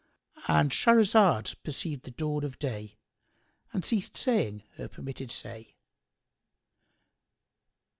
—And 0.47 0.71
Shahrazad 0.71 1.53
perceived 1.63 2.05
the 2.05 2.09
dawn 2.09 2.43
of 2.43 2.57
day 2.57 2.95
and 3.71 3.85
ceased 3.85 4.17
saying 4.17 4.63
her 4.77 4.87
permitted 4.87 5.29
say. 5.29 5.75